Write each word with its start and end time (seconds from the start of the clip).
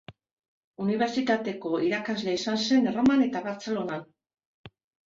Unibertsitateko 0.85 1.75
irakasle 1.91 2.35
izan 2.41 2.61
zen 2.65 2.91
Erroman 2.95 3.25
eta 3.31 3.47
Bartzelonan. 3.49 4.07